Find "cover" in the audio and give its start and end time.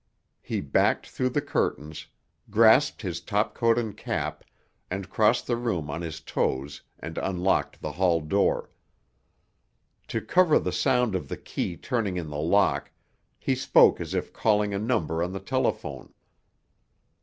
10.19-10.57